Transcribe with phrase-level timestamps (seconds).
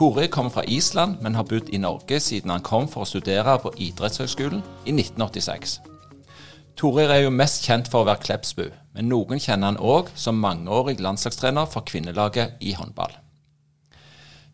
[0.00, 3.58] Torir kommer fra Island, men har bodd i Norge siden han kom for å studere
[3.60, 5.74] på idrettshøgskolen i 1986.
[6.80, 8.62] Torir er jo mest kjent for å være Klepsbu,
[8.96, 13.12] men noen kjenner han òg som mangeårig landslagstrener for kvinnelaget i håndball.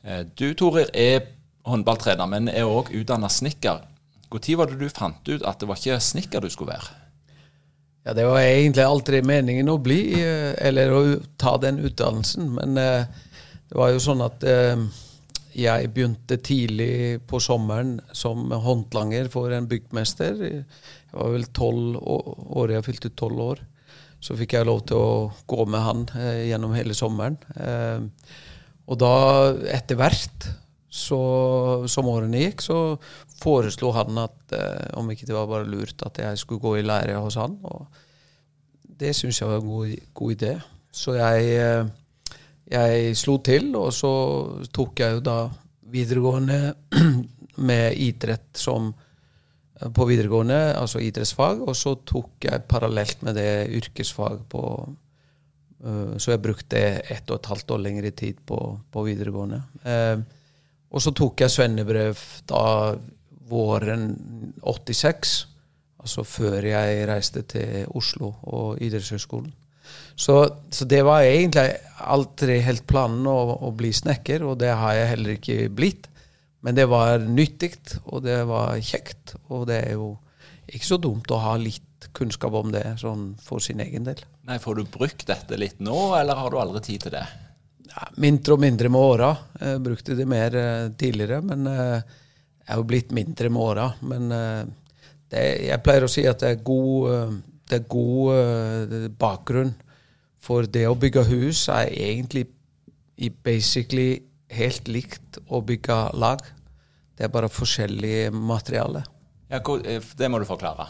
[0.02, 1.30] Eh, du Torir er
[1.70, 3.86] håndballtrener, men er òg utdanna snekker.
[4.26, 6.90] Når var det du fant ut at det var ikke snekker du skulle være?
[8.02, 12.50] Ja, Det var egentlig aldri meningen å bli, eh, eller å ta den utdannelsen.
[12.50, 13.06] Men eh,
[13.70, 14.42] det var jo sånn at
[15.56, 20.36] jeg begynte tidlig på sommeren som håndlanger for en byggmester.
[20.42, 23.62] Jeg var vel tolv år, jeg fylte tolv år.
[24.20, 26.04] Så fikk jeg lov til å gå med han
[26.44, 27.38] gjennom hele sommeren.
[28.86, 29.14] og da,
[29.72, 30.48] etter hvert
[30.96, 31.20] så,
[31.90, 32.78] som årene gikk, så
[33.40, 36.86] foreslo han at eh, om ikke det var bare lurt at jeg skulle gå i
[36.86, 37.58] lære hos han.
[37.68, 37.86] Og
[39.00, 40.52] det syns jeg var en god, god idé.
[40.96, 41.90] Så jeg, eh,
[42.66, 44.12] jeg, slo til, og så
[44.74, 45.38] tok jeg jo da
[45.92, 46.60] videregående
[47.68, 53.50] med idrett som eh, på videregående, altså idrettsfag, og så tok jeg parallelt med det
[53.80, 54.62] yrkesfag på
[55.86, 56.80] uh, Så jeg brukte
[57.12, 58.58] ett og et halvt år lengre tid på,
[58.90, 59.62] på videregående.
[59.86, 60.24] Uh,
[60.90, 62.96] og så tok jeg svennebrev da
[63.46, 64.08] våren
[64.62, 65.36] 86,
[66.02, 69.52] altså før jeg reiste til Oslo og idrettshøyskolen.
[70.16, 70.36] Så,
[70.72, 71.68] så, det var egentlig
[72.00, 73.36] aldri helt planen å,
[73.68, 76.08] å, bli snekker, og det har jeg heller ikke blitt.
[76.64, 77.74] Men det var nyttig,
[78.08, 79.36] og det var kjekt.
[79.52, 80.14] Og det er jo
[80.66, 84.22] ikke så dumt å ha litt kunnskap om det sånn for sin egen del.
[84.48, 87.26] Nei, Får du brukt dette litt nå, eller har du aldri tid til det?
[87.96, 89.30] ja, mindre og mindre med åra.
[89.60, 91.98] Jeg brukte det mer uh, tidligere, men uh,
[92.60, 93.86] jeg er jo blitt mindre med åra.
[94.06, 99.74] Men uh, det, jeg pleier å si at det er god, det er god bakgrunn.
[100.46, 102.46] For det å bygge hus er egentlig
[103.16, 104.20] i basically
[104.52, 106.44] helt likt å bygge lag.
[107.16, 109.02] Det er bare forskjellig materiale.
[109.50, 110.88] Ja, det må du forklare.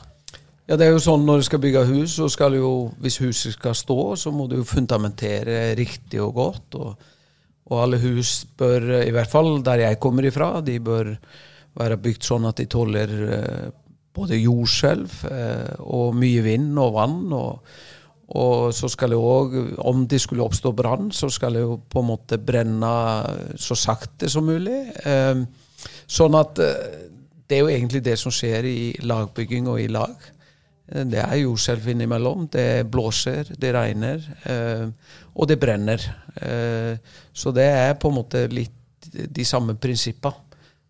[0.67, 3.55] Ja, det er jo sånn Når du skal bygge hus, så skal jo, hvis huset
[3.55, 6.79] skal stå, så må du jo fundamentere riktig og godt.
[6.81, 7.11] Og,
[7.69, 11.15] og, alle hus bør, i hvert fall der jeg kommer ifra, de bør
[11.77, 13.69] være bygd sånn at de tåler eh,
[14.17, 17.21] både jordskjelv eh, og mye vind og vann.
[17.37, 17.67] og,
[18.37, 19.57] og så skal det òg,
[19.87, 22.93] om det skulle oppstå brann, så skal det jo på en måte brenne
[23.55, 24.81] så sakte som mulig.
[25.07, 25.43] Eh,
[26.07, 27.03] sånn at eh,
[27.47, 30.33] det er jo egentlig det som skjer i lagbygging og i lag.
[30.87, 32.49] Det er jordskjelv innimellom.
[32.51, 34.23] Det blåser, det regner,
[35.35, 36.03] og det brenner.
[37.35, 40.46] Så det er på en måte litt de samme prinsippene.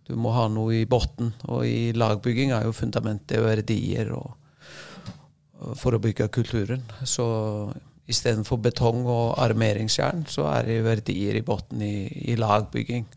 [0.06, 4.37] Du må ha noe i bunnen, og i lagbygging er jo fundamentet verdier og,
[5.75, 6.84] for å bygge kulturen.
[7.03, 7.27] Så
[8.06, 11.97] istedenfor betong og armeringsjern, så er det verdier i bunnen i,
[12.31, 13.09] i lagbygging.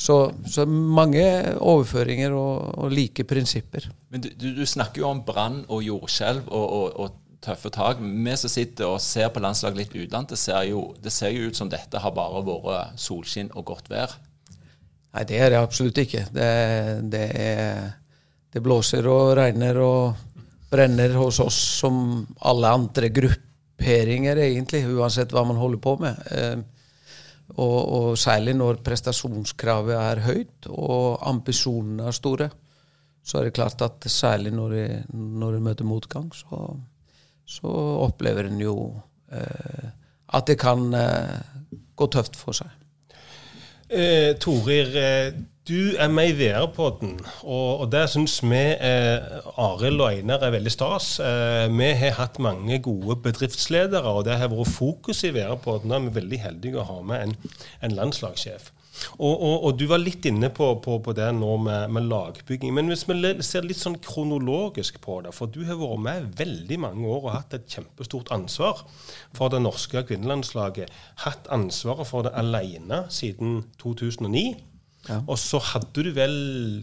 [0.00, 0.16] Så,
[0.48, 1.24] så mange
[1.60, 3.90] overføringer og, og, like prinsipper.
[4.08, 8.00] Men du, du snakker jo om brann og jordskjelv og, og, og, tøffe tak.
[8.00, 11.70] Vi som sitter og ser på landslaget litt utlandet, det det ser jo ut som
[11.72, 14.12] dette har bare vært solskinn og godt vær.
[15.10, 16.26] Nei, det er det absolutt ikke.
[16.30, 16.50] Det,
[17.10, 17.86] det, er,
[18.54, 20.26] det blåser og regner og
[20.70, 26.20] brenner hos oss som alle andre grupperinger, egentlig, uansett hva man holder på med.
[26.30, 26.60] Eh,
[27.56, 32.50] og, og, særlig når prestasjonskravet er høyt og ambisjonene er store,
[33.26, 36.70] så er det klart at særlig når en møter motgang, så,
[37.44, 37.72] så
[38.06, 38.76] opplever en jo
[39.34, 39.90] eh,
[40.30, 41.40] at det kan eh,
[41.98, 42.70] gå tøft for seg.
[43.90, 45.32] Eh, Torir, eh,
[45.66, 50.52] du er med i VR-podden, og, og der syns vi eh, Arild og Einar er
[50.54, 51.08] veldig stas.
[51.18, 55.90] Eh, vi har hatt mange gode bedriftsledere, og det har vært fokus i VR-podden.
[55.90, 57.34] Nå er vi veldig heldige å ha med en,
[57.82, 58.70] en landslagssjef.
[59.18, 62.72] Og, og, og, du var litt inne på, på, på det nå med, med, lagbygging.
[62.76, 63.16] Men hvis vi
[63.46, 67.34] ser litt sånn kronologisk på det, for du har vært med veldig mange år og
[67.34, 68.84] hatt et kjempestort ansvar
[69.36, 70.90] for det norske kvinnelandslaget.
[71.24, 74.48] Hatt ansvaret for det alene siden 2009.
[75.08, 75.22] Ja.
[75.24, 76.34] Og så hadde du vel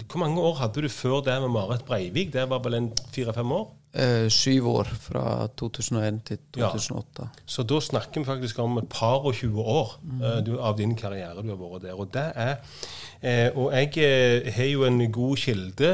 [0.10, 2.32] Hvor mange år hadde du før det med Marit Breivik?
[2.34, 3.68] Det var vel en fire-fem år?
[3.98, 7.24] Eh, syv år, fra 2001 til 2008.
[7.24, 7.46] Ja.
[7.50, 10.20] Så da snakker vi faktisk om et par og 20 år mm.
[10.22, 11.96] eh, du, av din karriere du har vært der.
[11.98, 12.54] Og det er
[13.22, 15.90] eh, Og jeg uh, har jo en god kilde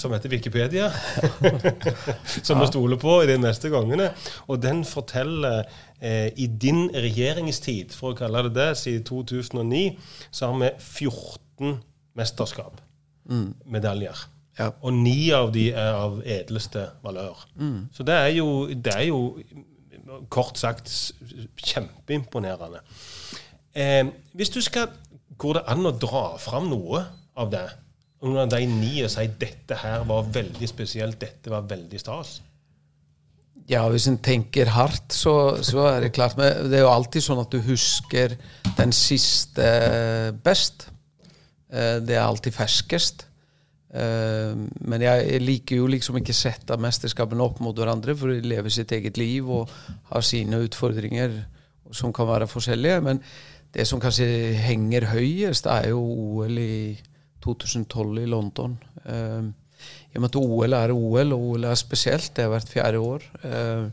[0.00, 0.88] som heter Wikipedia,
[2.46, 4.08] som vi stoler på i de neste gangene.
[4.48, 5.66] Og den forteller
[6.02, 9.82] i din regjeringstid, for å kalle det det, siden 2009,
[10.34, 11.76] så har vi 14
[12.18, 12.80] mesterskap.
[13.30, 13.52] Mm.
[13.70, 14.24] Medaljer.
[14.58, 14.68] Ja.
[14.84, 17.46] Og ni av de er av edleste valør.
[17.56, 17.88] Mm.
[17.94, 19.22] Så det er, jo, det er, jo,
[20.32, 20.92] kort sagt
[21.56, 22.82] kjempeimponerende.
[23.72, 24.04] Eh,
[24.36, 24.92] hvis du skal
[25.42, 27.00] Går det an å dra fram noe
[27.40, 27.64] av det?
[28.22, 32.36] Av de ni og si dette her var veldig spesielt, dette var veldig stas?
[33.66, 36.36] Ja, hvis en tenker hardt, så, så, er det klart.
[36.38, 38.36] Men det er jo alltid sånn at du husker
[38.78, 39.66] den siste
[40.44, 40.86] best.
[41.72, 43.26] Eh, det er alltid ferskest.
[43.92, 44.56] Uh,
[44.88, 48.92] men jeg liker jo liksom ikke sette mesterskapene opp mot hverandre, for de lever sitt
[48.96, 49.72] eget liv og
[50.08, 51.42] har sine utfordringer
[51.92, 53.00] som kan være forskjellige.
[53.04, 53.20] Men
[53.72, 54.26] det som kanskje
[54.60, 56.96] henger høyest, er jo OL i
[57.44, 58.78] 2012 i London.
[59.04, 59.50] Uh,
[60.12, 63.02] I og med at OL er OL, og OL er spesielt, det har vært fjerde
[63.02, 63.90] år, uh,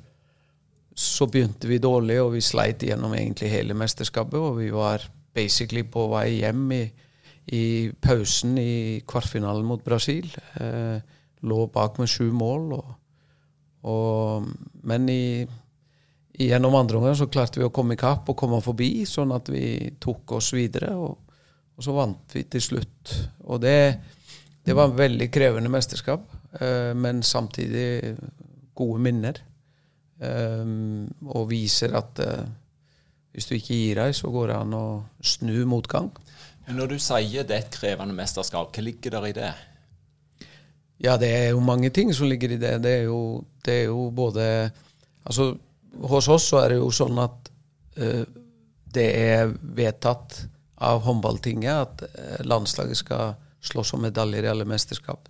[1.00, 5.06] så begynte vi dårlig, og vi sleit gjennom egentlig hele mesterskapet, og vi var
[5.36, 6.84] basically på vei hjem i
[7.56, 10.28] i pausen i kvartfinalen mot Brasil.
[10.62, 11.00] Eh,
[11.42, 12.74] lå bak med sju mål.
[12.78, 12.92] Og,
[13.90, 14.50] og,
[14.90, 15.48] men i,
[16.40, 19.50] gjennom andre omgang så klarte vi å komme i kapp og komme forbi, sånn at
[19.54, 20.94] vi tok oss videre.
[21.00, 21.36] Og,
[21.76, 23.16] og så vant vi til slutt.
[23.48, 23.80] Og det,
[24.66, 26.30] det var en veldig krevende mesterskap,
[26.62, 28.16] eh, men samtidig
[28.78, 29.42] gode minner.
[30.22, 30.66] Eh,
[31.34, 32.50] og viser at eh,
[33.34, 34.88] hvis du ikke gir deg, så går det an å
[35.24, 36.10] snu motgang.
[36.70, 39.50] Når du sier det er et krevende mesterskap, hva ligger der i det?
[41.00, 42.76] Ja, det er jo mange ting som ligger i det.
[42.84, 44.46] Det er jo, det er jo både
[45.30, 45.52] Altså,
[46.10, 47.50] hos oss så er det jo sånn at
[48.02, 48.24] uh,
[48.96, 50.40] det er vedtatt
[50.82, 55.28] av håndballtinget at uh, landslaget skal slåss om medaljer i alle mesterskap.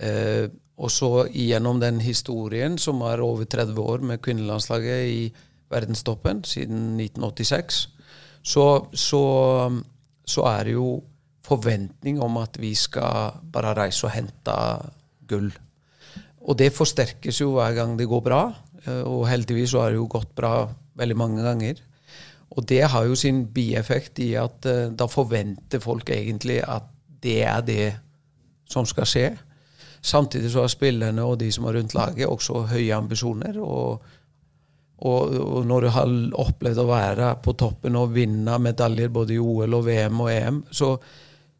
[0.00, 5.20] Uh, og så gjennom den historien som er over 30 år med kvinnelandslaget i
[5.70, 7.84] verdenstoppen siden 1986,
[8.42, 9.22] så, så
[10.24, 10.88] så er det jo
[11.44, 14.54] forventning om at vi skal bare reise og hente
[15.28, 15.50] gull.
[16.44, 18.44] Og det forsterkes jo hver gang det går bra,
[18.84, 20.54] eh, og heldigvis så har det jo gått bra
[20.96, 21.82] veldig mange ganger.
[22.54, 26.86] Og det har jo sin bieffekt i at uh, da forventer folk egentlig at
[27.24, 27.88] det er det
[28.70, 29.24] som skal skje.
[30.04, 33.58] Samtidig så har spillerne og de som er rundt laget, også høye ambisjoner.
[33.58, 34.04] og
[35.04, 36.14] og, og, når du har
[36.46, 40.60] opplevd å være på toppen og vinne medaljer både i OL og VM og EM,
[40.72, 40.94] så,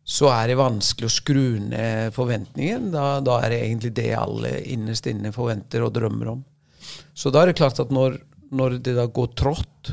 [0.00, 2.88] så er det vanskelig å skru ned forventningen.
[2.94, 6.42] Da, da, er det egentlig det alle innerst inne forventer og drømmer om.
[7.12, 8.16] Så da er det klart at når,
[8.56, 9.92] når det da går trått,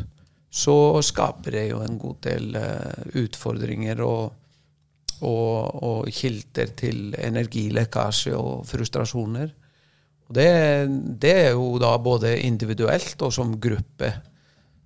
[0.52, 4.34] så skaper det jo en god del uh, utfordringer og,
[5.28, 9.52] og, og kilder til energilekkasje og frustrasjoner.
[10.32, 10.52] Og det,
[11.20, 14.14] det, er jo da både individuelt og som gruppe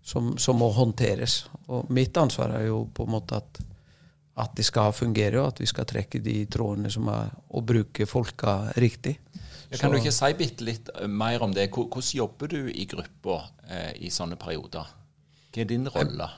[0.01, 1.43] som, som, må håndteres.
[1.69, 3.59] Og mitt ansvar er jo på en måte at,
[4.41, 8.07] at det skal fungere, og at vi skal trekke de trådene som er å bruke
[8.09, 9.19] folka riktig.
[9.69, 11.67] Ja, kan du ikke si bitte litt eh, mer om det?
[11.73, 14.89] Hvordan jobber du i gruppa eh, i sånne perioder?
[15.53, 16.29] Hva er din rolle?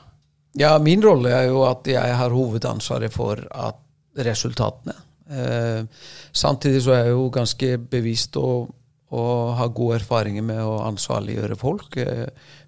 [0.59, 3.79] Ja, Min rolle er jo at jeg har hovedansvaret for at
[4.27, 4.97] resultatene.
[5.31, 5.87] Eh,
[6.35, 8.73] samtidig så er jeg jo ganske bevisst og
[9.15, 11.95] og har gode erfaringer med å ansvarliggjøre folk.
[12.01, 12.27] Eh,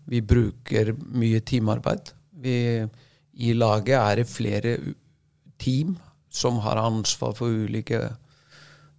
[0.10, 2.14] vi bruker mye teamarbeid.
[2.40, 2.56] Vi,
[3.44, 4.78] I laget er det flere
[5.60, 5.98] team
[6.32, 8.00] som har ansvar for ulike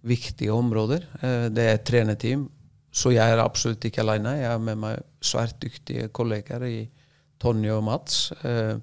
[0.05, 1.07] viktige områder.
[1.21, 2.45] Eh, det er et trenerteam,
[2.91, 4.37] så jeg er absolutt ikke alene.
[4.37, 6.85] Jeg har med meg svært dyktige kolleger i
[7.41, 8.23] Tonje og Mats.
[8.45, 8.77] Eh,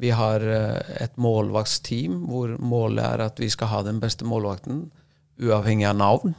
[0.00, 4.86] vi har et målvaktsteam hvor målet er at vi skal ha den beste målvakten,
[5.42, 6.36] uavhengig av navn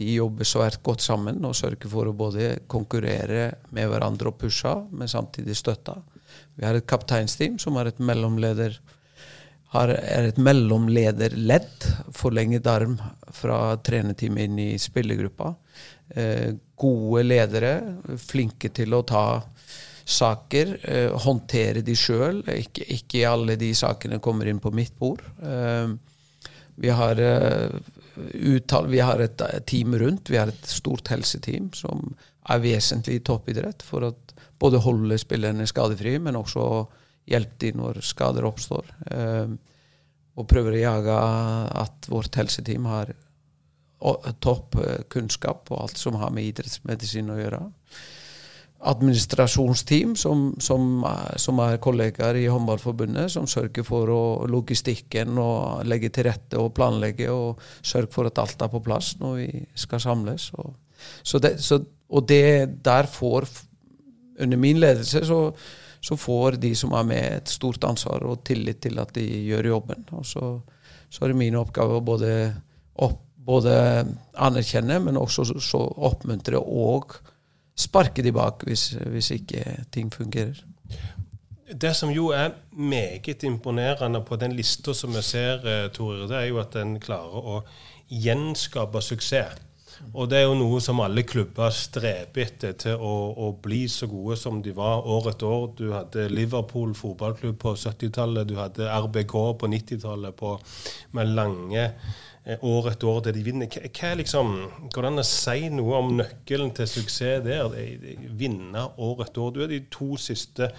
[0.00, 4.72] de jobber svært godt sammen og sørger for å både konkurrere med hverandre og pushe,
[4.96, 5.98] men samtidig støtte.
[6.56, 8.78] Vi har et kapteinsteam som er et mellomleder
[9.70, 11.84] har, er et mellomlederledd,
[12.16, 12.96] forlenget arm
[13.34, 15.52] fra trenerteamet inn i spillergruppa.
[16.10, 17.74] Eh, gode ledere,
[18.18, 19.24] flinke til å ta
[20.10, 22.42] saker, eh, håndtere de sjøl.
[22.56, 25.22] Ikke, ikke alle de sakene kommer inn på mitt bord.
[25.38, 25.94] Eh,
[26.80, 27.14] vi har,
[28.20, 30.30] eh, uttal, vi har et team rundt.
[30.30, 32.12] Vi har et stort helseteam som
[32.50, 34.14] er vesentlig i toppidrett for å
[34.60, 36.64] både holde spillerne skadefrie, men også
[37.30, 38.88] hjelpe dem når skader oppstår.
[40.36, 41.18] Og prøver å jage
[41.80, 43.12] at vårt helseteam har
[44.40, 44.76] topp
[45.12, 47.62] kunnskap på alt som har med idrettsmedisin å gjøre
[48.80, 51.04] administrasjonsteam som, som,
[51.36, 56.72] som, er kollegaer i Håndballforbundet, som sørger for å, logistikken og legge til rette og
[56.76, 60.48] planlegge og sørge for at alt er på plass når vi skal samles.
[60.56, 60.72] Og,
[61.22, 63.48] så det, så, og det der får
[64.40, 65.52] Under min ledelse så,
[66.00, 69.66] så, får de som er med, et stort ansvar og tillit til at de gjør
[69.68, 70.06] jobben.
[70.16, 70.54] Og så,
[71.10, 72.30] så er det min oppgave å både,
[73.04, 73.74] opp, både
[74.32, 75.44] anerkjenne, men også
[76.08, 77.18] oppmuntre og
[77.80, 80.60] sparke de bak hvis, hvis ikke ting fungerer.
[81.70, 86.36] Det som jo er meget imponerende på den lista som vi ser, Tore, Tor, det
[86.36, 87.58] er jo at en klarer å
[88.10, 89.66] gjenskape suksess.
[90.14, 94.08] Og det er jo noe som alle klubber streber etter, til å, å, bli så
[94.08, 95.66] gode som de var år etter år.
[95.76, 100.40] Du hadde Liverpool fotballklubb på 70-tallet, du hadde RBK på 90-tallet
[101.12, 103.68] med lange Eh, år etter år der de vinner.
[103.68, 104.54] Hva, liksom,
[104.94, 107.76] Går det an å si noe om nøkkelen til suksess der?
[108.40, 109.54] Vinne år etter år.
[109.54, 110.72] Du er de to siste.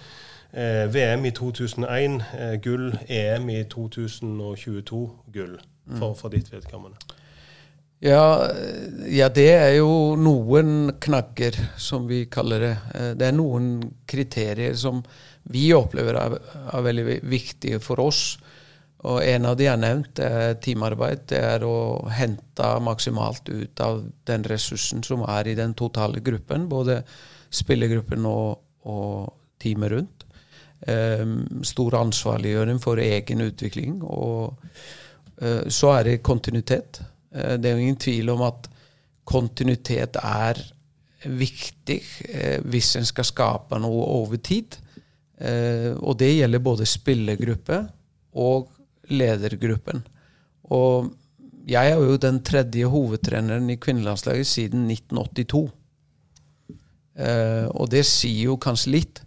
[0.52, 4.98] Eh, VM i 2001 eh, gull, EM i 2022
[5.32, 5.54] gull,
[5.96, 7.00] for, for ditt vedkommende.
[8.04, 8.50] Ja,
[9.08, 12.74] ja, det er jo noen knagger, som vi kaller det.
[12.98, 13.76] Eh, det er noen
[14.10, 15.00] kriterier som
[15.54, 16.36] vi opplever er,
[16.68, 18.34] er veldig viktige for oss.
[19.02, 21.24] Og en av de jeg har nevnt, er teamarbeid.
[21.32, 26.68] Det er å hente maksimalt ut av den ressursen som er i den totale gruppen.
[26.70, 27.00] Både
[27.52, 29.32] spillergruppen og, og
[29.62, 30.26] teamet rundt.
[30.82, 33.98] Um, stor ansvarliggjøring for egen utvikling.
[34.02, 34.54] Og
[35.42, 37.02] uh, så er det kontinuitet.
[37.34, 38.68] Uh, det er jo ingen tvil om at
[39.26, 40.62] kontinuitet er
[41.22, 41.98] viktig
[42.34, 44.78] uh, hvis en skal skape noe over tid.
[45.42, 47.76] og det gjelder både spillergruppe
[48.38, 48.68] og
[49.10, 50.02] ledergruppen.
[50.70, 51.10] Og
[51.68, 55.62] jeg er jo den tredje hovedtreneren i kvinnelandslaget siden 1982.
[57.22, 59.22] Eh, og det sier jo kanskje litt.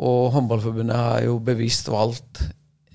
[0.00, 2.42] Og Håndballforbundet har jo bevisst valgt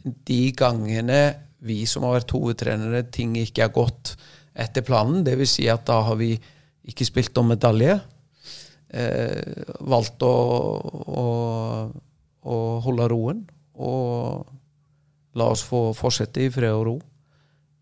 [0.06, 1.22] de gangene
[1.66, 4.14] vi som har vært hovedtrenere, ting ikke har gått
[4.54, 5.24] etter planen.
[5.26, 5.58] Dvs.
[5.58, 6.36] Si at da har vi
[6.86, 7.98] ikke spilt om medalje.
[8.96, 10.36] Eh, valgt å,
[11.10, 11.26] å,
[12.46, 13.42] å holde roen
[13.82, 14.46] og
[15.36, 16.96] La oss få fortsette i fred og ro.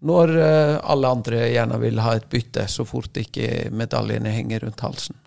[0.04, 4.84] Når uh, alle andre gjerne vil ha et bytte, så fort ikke medaljene henger rundt
[4.84, 5.20] halsen.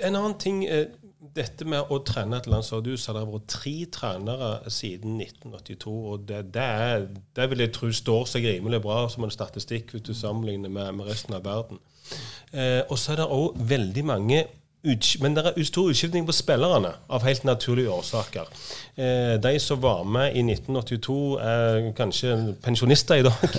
[0.00, 0.88] En annen ting, uh,
[1.36, 2.82] dette med å trene et landslag.
[2.84, 5.94] Du sa det har vært tre trenere siden 1982.
[6.12, 9.94] og Det, det, er, det vil jeg tro står seg rimelig bra som en statistikk
[9.94, 11.78] hvis du sammenligner med, med resten av verden.
[12.50, 14.40] Eh, og så er det òg veldig mange
[15.20, 18.48] men det er stor utskiftning på spillerne, av helt naturlige årsaker.
[18.96, 23.58] Eh, de som var med i 1982, er kanskje pensjonister i dag.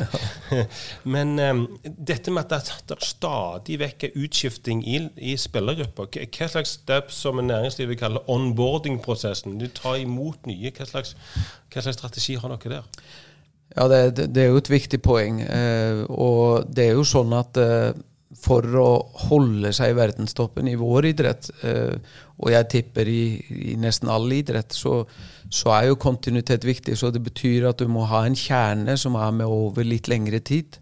[1.13, 6.75] Men eh, dette med at det stadig vekk er utskifting i, i spillergrupper, hva slags
[6.81, 9.59] step som næringslivet kaller onboarding-prosessen?
[9.61, 10.73] Du tar imot nye.
[10.73, 11.15] Hva slags,
[11.69, 13.03] hva slags strategi har dere der?
[13.77, 15.43] Ja, det, det, er jo et viktig poeng.
[15.45, 17.61] Eh, og det er jo sånn at
[18.41, 18.89] for å
[19.27, 21.93] holde seg i verdenstoppen i vår idrett, eh,
[22.41, 23.23] og jeg tipper i,
[23.71, 25.03] i nesten all idrett, så,
[25.45, 26.95] så, er jo kontinuitet viktig.
[26.97, 30.41] Så det betyr at du må ha en kjerne som er med over litt lengre
[30.41, 30.79] tid.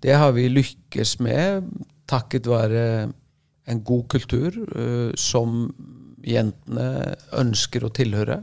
[0.00, 1.68] Det har vi lykkes med
[2.08, 2.84] takket være
[3.68, 5.66] en god kultur uh, som
[6.24, 8.40] jentene ønsker å tilhøre.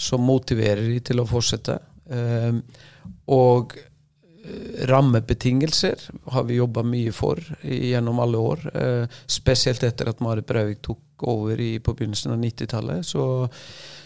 [0.00, 1.76] Som motiverer dem til å fortsette.
[2.08, 2.56] Uh,
[3.32, 3.76] og
[4.88, 8.64] rammebetingelser har vi jobba mye for gjennom alle år.
[8.74, 13.06] Eh, spesielt etter at Marit Breivik tok over i, på begynnelsen av 90-tallet.
[13.06, 13.48] Så,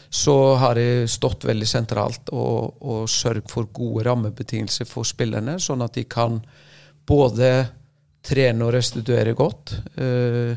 [0.08, 5.98] så, har det stått veldig sentralt å, sørge for gode rammebetingelser for spillerne, sånn at
[5.98, 6.40] de kan
[7.06, 7.50] både
[8.26, 10.52] trene og restituere godt, øh,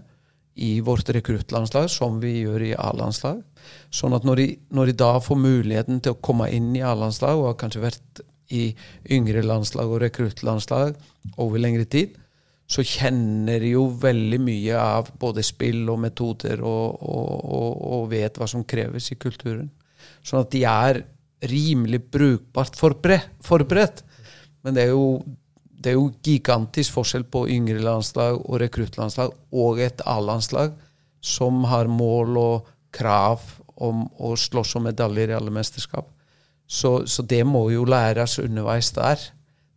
[0.55, 3.43] i vårt rekruttlandslag som vi gjør i A-landslag.
[3.93, 7.37] Sånn at når de, når de, da får muligheten til å komme inn i A-landslag,
[7.37, 8.73] og har kanskje vært i
[9.13, 10.97] yngre landslag og rekruttlandslag
[11.37, 12.17] over lengre tid,
[12.69, 18.03] så kjenner de jo veldig mye av både spill og metoder og, og, og, og,
[18.11, 19.71] vet hva som kreves i kulturen.
[20.21, 21.01] Sånn at de er
[21.49, 24.03] rimelig brukbart forberedt.
[24.61, 25.23] Men det er, jo,
[25.65, 30.75] det er jo gigantisk forskjell på yngre landslag og rekruttlandslag og et A-landslag
[31.25, 33.41] som har mål og krav
[33.79, 36.05] om å slåss om medaljer i alle mesterskap.
[36.69, 39.23] Så, så det må jo læres underveis der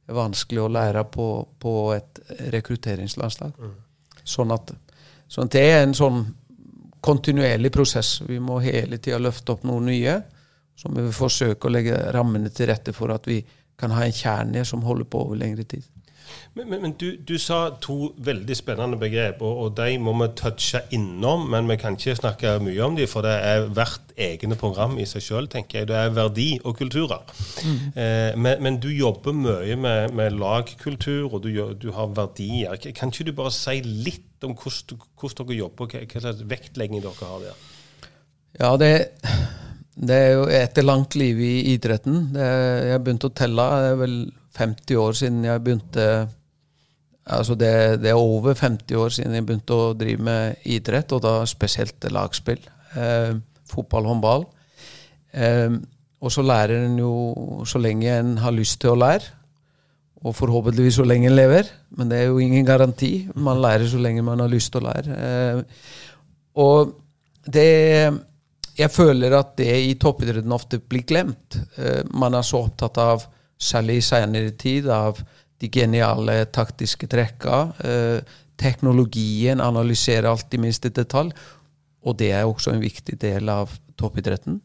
[0.06, 1.26] vanskelig å lære på,
[1.58, 2.20] på et
[2.52, 3.52] rekrutteringslandslag.
[3.58, 3.74] Mm.
[4.24, 4.72] Sånn, at,
[5.30, 6.24] sånn det er en sånn
[7.02, 8.20] kontinuerlig prosess.
[8.26, 10.20] Vi må hele tida løfte opp noe nye.
[10.78, 13.40] Så må vi forsøke å legge rammene til rette for at vi
[13.78, 15.86] kan ha en kjerne som holder på over lengre tid.
[16.54, 20.28] Men, men, men du, du, sa to veldig spennende begrep, og, og, de må vi
[20.38, 21.46] touche innom.
[21.52, 25.06] Men vi kan ikke snakke mye om dem, for det er hvert egne program i
[25.08, 25.90] seg sjøl, tenker jeg.
[25.90, 27.24] Det er verdi og kulturer.
[27.64, 27.78] Mm.
[27.94, 32.76] Eh, men, men, du jobber mye med, med lagkultur, og du, du, har verdier.
[32.96, 37.32] Kan ikke du bare si litt om hvordan, hvordan dere jobber, hva, slags vektlegging dere
[37.32, 37.68] har der?
[38.60, 38.92] Ja, det
[39.92, 42.32] det er jo et langt liv i idretten.
[42.36, 43.66] Er, jeg begynte å telle.
[43.84, 44.16] Det er vel
[44.58, 46.06] 50 år siden jeg begynte
[47.22, 51.20] Altså det, det, er over 50 år siden jeg begynte å drive med idrett, og
[51.22, 52.58] da spesielt lagspill.
[52.98, 53.36] Eh,
[53.70, 54.42] fotball, håndball.
[55.30, 55.76] Eh,
[56.18, 57.12] og så lærer en jo
[57.66, 59.30] så lenge en har lyst til å lære.
[60.22, 63.28] Og forhåpentligvis så lenge en lever, men det er jo ingen garanti.
[63.34, 65.22] Man lærer så lenge man har lyst til å lære.
[65.28, 65.62] Eh,
[66.62, 66.98] og
[67.46, 68.20] det
[68.72, 71.58] Jeg føler at det i toppidretten ofte blir glemt.
[71.76, 73.26] Eh, man er så opptatt av
[73.62, 75.22] særlig i senere tid, av
[75.62, 77.62] de geniale taktiske trekka.
[77.86, 81.32] Eh, teknologien analyserer alt i minste detalj.
[82.02, 84.58] Og det er også en viktig del av toppidretten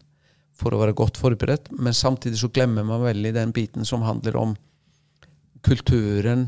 [0.57, 1.69] for å være godt forberedt.
[1.77, 4.55] Men samtidig så glemmer man veldig den biten som handler om
[5.65, 6.47] kulturen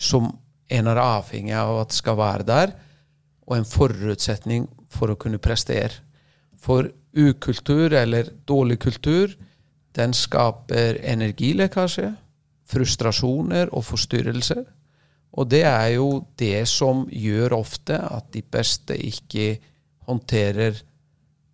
[0.00, 0.30] som
[0.70, 2.72] en er avhengig av at skal være der,
[3.46, 6.02] og en forutsetning for å kunne prestere.
[6.60, 9.34] For ukultur eller dårlig kultur
[9.96, 12.12] den skaper energilekkasje,
[12.70, 14.62] frustrasjoner og forstyrrelser.
[15.32, 19.56] Og det er jo det som gjør ofte at de beste ikke
[20.06, 20.78] håndterer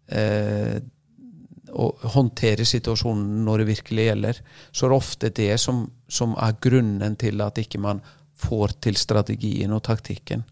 [0.08, 0.76] eh,
[1.76, 4.38] håndterer situasjonen når det virkelig gjelder.
[4.72, 8.00] Så er det ofte det som, som er grunnen til at ikke man
[8.36, 10.44] får til strategien og taktikken.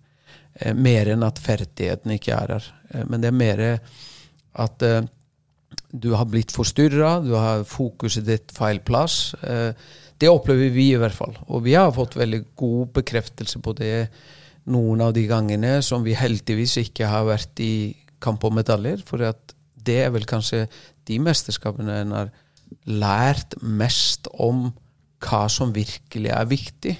[0.55, 2.71] Eh, mer enn at ferdigheten ikke er her.
[2.91, 3.65] Eh, men det er mer
[4.65, 5.03] at eh,
[5.95, 9.35] du har blitt forstyrra, du har fokuset ditt feil plass.
[9.43, 9.73] Eh,
[10.19, 11.35] det opplever vi i hvert fall.
[11.49, 14.09] Og vi har fått veldig god bekreftelse på det
[14.71, 19.03] noen av de gangene som vi heldigvis ikke har vært i kamp om medaljer.
[19.07, 20.65] For det er vel kanskje
[21.09, 22.33] de mesterskapene en har
[22.89, 24.71] lært mest om
[25.25, 26.95] hva som virkelig er viktig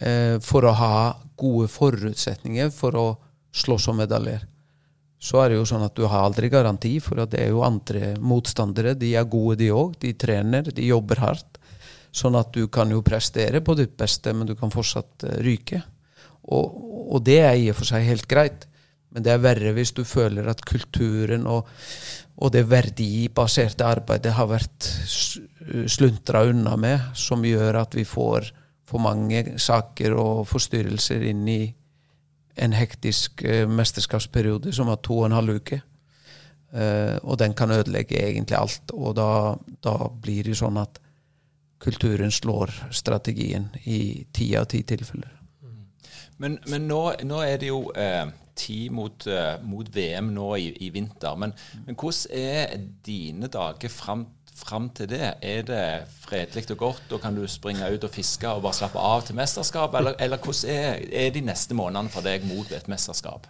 [0.00, 0.98] eh, for å ha
[1.36, 3.06] gode forutsetninger for å
[3.56, 4.44] slåss om medaljer
[5.26, 7.64] så er det jo sånn at du har aldri garanti, for at det er jo
[7.66, 8.94] andre motstandere.
[8.98, 9.96] De er gode, de òg.
[10.02, 11.58] De trener, de jobber hardt.
[12.14, 15.82] Sånn at du kan jo prestere på ditt beste, men du kan fortsatt uh, ryke.
[16.46, 16.76] Og,
[17.10, 18.68] og, det er i og for seg helt greit.
[19.10, 21.66] Men det er verre hvis du føler at kulturen og,
[22.36, 24.86] og det verdibaserte arbeidet har vært
[25.90, 28.52] sluntra unna med, som gjør at vi får
[28.86, 31.60] for mange saker og forstyrrelser inn i
[32.56, 35.80] en hektisk uh, mesterskapsperiode som var to og en halv uke.
[36.72, 38.92] Uh, og den kan ødelegge egentlig alt.
[38.92, 41.00] Og da, da, blir det sånn at
[41.80, 45.32] kulturen slår strategien i ti av ti tilfeller.
[46.42, 50.66] Men, men nå, nå, er det jo eh, tid mot, uh, mot, VM nå i,
[50.84, 51.36] i vinter.
[51.40, 51.54] Men,
[51.86, 52.74] men, hvordan er
[53.06, 55.34] dine dager fram, fram til det?
[55.42, 55.82] Er det
[56.24, 59.36] fredelig og godt, og kan du springe ut og fiske og bare slappe av til
[59.38, 59.94] mesterskap?
[59.98, 63.46] Eller, eller hvordan er, er, de neste månedene for deg mot et mesterskap?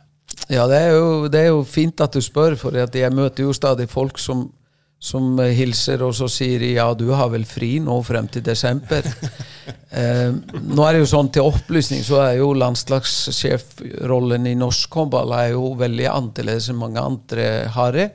[0.51, 3.55] Ja, det er, jo, det er jo fint at du spør, for jeg møter jo
[3.57, 4.49] stadig folk som,
[4.99, 9.07] som hilser, og så sier de ja, du har vel fri nå frem til desember.
[10.01, 15.35] eh, nå er det jo sånn til opplysning, så er jo landslagssjefrollen i norsk håndball
[15.39, 18.11] er jo veldig annerledes enn mange andre har det.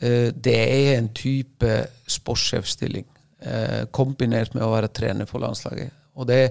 [0.00, 1.74] Eh, det er en type
[2.10, 3.06] sportssjefstilling
[3.40, 5.92] eh, kombinert med å være trener for landslaget.
[6.16, 6.42] Og det,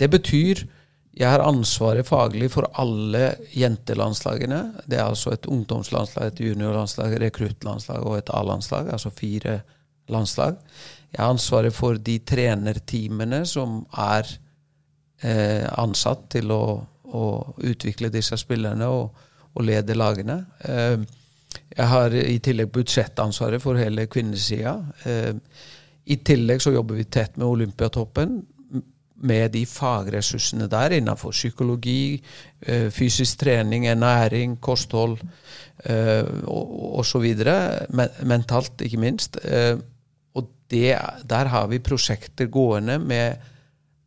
[0.00, 0.64] det betyr
[1.10, 4.60] jeg har ansvaret faglig for alle jentelandslagene.
[4.86, 8.92] Det er altså et ungdomslandslag, et juniorlandslag, rekruttlandslag og et A-landslag.
[8.94, 9.58] Altså fire
[10.08, 10.60] landslag.
[11.10, 14.28] Jeg har ansvaret for de trenerteamene som er
[15.26, 16.62] eh, ansatt til å,
[17.10, 17.24] å,
[17.58, 20.44] utvikle disse spillerne og, og lede lagene.
[20.62, 21.02] Eh,
[21.70, 24.74] jeg har i tillegg budsjettansvaret for hele kvinnesida.
[25.06, 25.34] Eh,
[26.10, 28.40] I tillegg så jobber vi tett med Olympiatoppen
[29.20, 32.22] med de fagressursene der innenfor psykologi,
[32.60, 35.18] eh, fysisk trening, ernæring, kosthold
[35.84, 37.26] eh, osv.
[38.24, 39.38] Mentalt, ikke minst.
[40.34, 40.96] Og det,
[41.28, 43.46] der har vi prosjekter gående med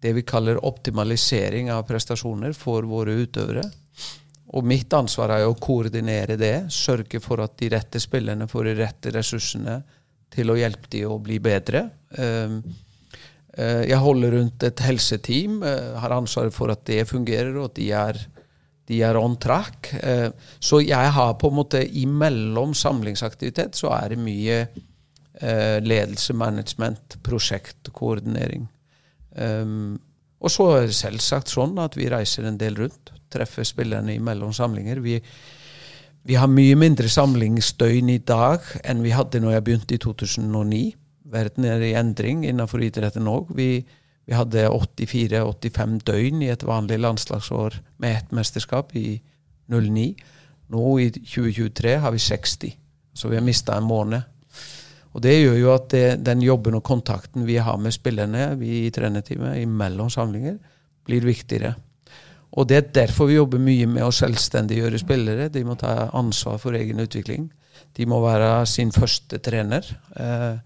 [0.04, 3.64] det vi kaller optimalisering av prestasjoner for våre utøvere.
[4.54, 8.74] Og mitt ansvar er å koordinere det, sørge for at de rette spillerne får de
[8.80, 9.80] rette ressursene
[10.34, 11.88] til å hjelpe dem å bli bedre.
[12.14, 12.60] Uh,
[13.54, 17.76] Eh, jeg holder rundt et helseteam, eh, har ansvaret for at det fungerer, og at
[17.78, 18.20] de er,
[18.90, 19.94] de er on track.
[19.94, 24.66] Eh, så jeg har på en måte imellom samlingsaktivitet så er det mye
[25.44, 28.68] ledelse, management, prosjektkoordinering.
[29.34, 34.54] Og så er det selvsagt sånn at vi reiser en del rundt, treffer spillerne imellom
[34.54, 35.02] samlinger.
[35.04, 35.18] Vi,
[36.24, 40.84] vi har mye mindre samlingsdøgn i dag enn vi hadde når jeg begynte i 2009
[41.34, 43.52] verden er i endring innenfor idretten òg.
[43.58, 43.70] Vi,
[44.26, 49.18] vi, hadde 84-85 døgn i et vanlig landslagsår med ett mesterskap i
[49.72, 50.08] 09.
[50.74, 52.78] Nå i 2023 har vi 60,
[53.14, 54.30] så vi har mista en måned.
[55.14, 58.88] Og Det gjør jo at det, den jobben og kontakten vi har med spillerne vi
[58.88, 60.58] i trenerteamet imellom samlinger,
[61.06, 61.76] blir viktigere.
[62.54, 65.50] Og Det er derfor vi jobber mye med å selvstendiggjøre spillere.
[65.50, 67.50] De må ta ansvar for egen utvikling.
[67.98, 69.88] De må være sin første trener.
[70.16, 70.62] Eh,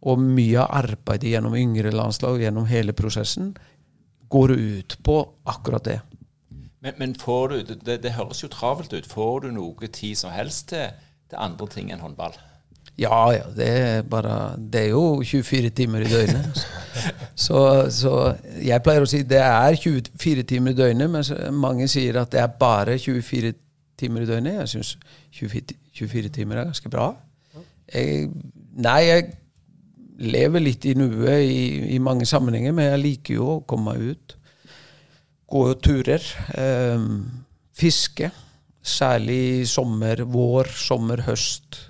[0.00, 3.54] og mye av arbeidet gjennom yngre landslag gjennom hele prosessen
[4.30, 5.16] går ut på
[5.48, 5.98] akkurat det.
[6.80, 9.08] Men, men får du, det, det, høres jo travelt ut.
[9.08, 10.92] Får du noe tid som helst til,
[11.28, 12.36] til andre ting enn håndball?
[12.98, 13.46] Ja, ja.
[13.56, 16.60] Det er, bare, det er jo 24 timer i døgnet.
[17.40, 18.10] Så, så,
[18.60, 22.42] jeg pleier å si det er 24 timer i døgnet, mens mange sier at det
[22.42, 23.54] er bare 24
[23.96, 24.58] timer i døgnet.
[24.58, 24.90] Jeg syns
[25.38, 27.06] 24, 24, timer er ganske bra.
[27.94, 28.28] Jeg,
[28.76, 29.30] nei, jeg
[30.20, 34.12] lever litt i nuet i, i, mange sammenhenger, men jeg liker jo å komme meg
[34.12, 34.36] ut.
[35.50, 36.26] Gå turer.
[36.60, 37.06] Eh,
[37.80, 38.28] fiske.
[38.82, 41.89] Særlig sommer, vår, sommer, høst-delen.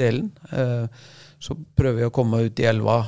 [0.00, 0.86] Eh,
[1.42, 3.00] så prøver jeg å komme ut i elva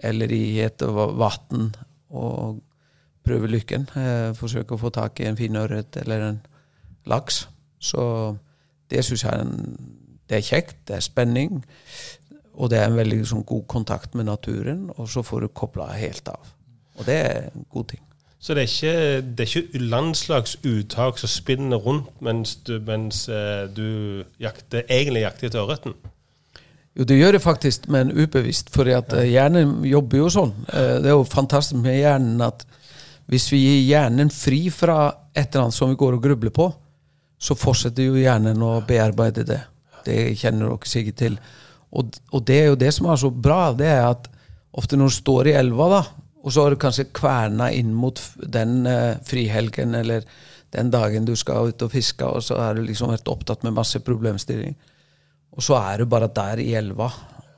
[0.00, 1.72] eller i et vann
[2.10, 2.60] og
[3.26, 3.88] prøve lykken.
[3.96, 6.40] Eh, forsøke å få tak i en finørret eller en
[7.06, 7.46] laks.
[7.80, 8.02] Så
[8.90, 9.76] det syns jeg er, en,
[10.28, 10.76] det er kjekt.
[10.88, 11.62] Det er spenning.
[12.54, 15.92] Og det er en veldig sånn, god kontakt med naturen, og så får du kobla
[15.96, 16.54] helt av.
[16.98, 18.02] Og det er en god ting.
[18.40, 23.66] Så det er ikke, det er ikke landslagsuttak som spinner rundt mens du, mens, eh,
[23.68, 25.94] du jakter, egentlig jakter etter ørreten?
[26.98, 28.72] Jo, det gjør det faktisk, men ubevisst.
[28.74, 28.88] For.
[28.88, 30.52] Eh, hjernen jobber jo sånn.
[30.68, 32.66] Eh, det er jo fantastisk med hjernen at
[33.30, 36.66] hvis vi gir hjernen fri fra et eller annet som vi går og grubler på,
[37.40, 39.60] så fortsetter jo hjernen å bearbeide det.
[40.04, 41.38] Det kjenner dere sikkert til.
[41.90, 44.26] Og, og, det er jo det som er så bra, det er at
[44.76, 46.02] ofte når du står i elva, da,
[46.40, 50.26] og så har du kanskje kverna inn mot den eh, frihelgen eller
[50.74, 53.76] den dagen du skal ut og fiske, og så har du liksom vært opptatt med
[53.76, 54.76] masse problemstillinger.
[55.56, 57.10] Og så er du bare der i elva.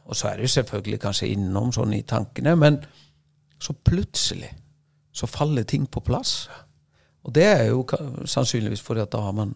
[0.05, 2.81] Og så er du selvfølgelig kanskje innom sånn i tankene, men
[3.63, 4.51] så plutselig
[5.13, 6.49] så faller ting på plass.
[7.23, 7.85] Og det er jo
[8.27, 9.55] sannsynligvis fordi at da har man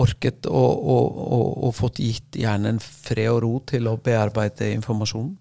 [0.00, 5.34] orket og fått gitt hjernen fred og ro til å bearbeide informasjonen.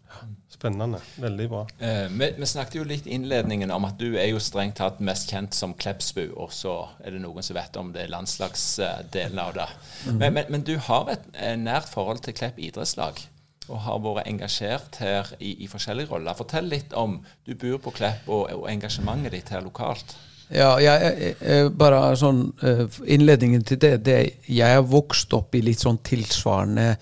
[0.60, 1.00] Spennende.
[1.16, 1.62] Veldig bra.
[1.80, 4.98] Eh, vi, vi, snakket jo litt i innledningen om at du er jo strengt tatt
[5.00, 9.54] mest kjent som Kleppsbu, og så er det noen som vet om det landslagsdelen av
[9.56, 9.68] det.
[10.04, 10.18] Mm.
[10.18, 13.22] Men, men, men, du har et, et nært forhold til Klepp idrettslag?
[13.70, 16.36] Og har vært engasjert her i, i forskjellige roller.
[16.36, 20.18] Fortell litt om Du bor på Klepp og, og engasjementet ditt her lokalt.
[20.52, 24.16] Ja, jeg, jeg, bare sånn uh, Innledningen til det, det
[24.50, 26.96] Jeg har vokst opp i litt sånn tilsvarende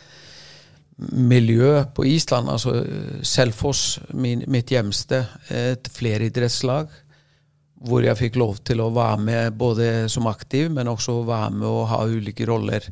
[0.98, 2.80] miljø på Island, altså
[3.26, 6.90] Selfoss, min, mitt hjemsted, et fleridrettslag,
[7.88, 11.68] hvor jeg fikk lov til å være med både som aktiv, men også være med
[11.70, 12.88] og ha ulike roller.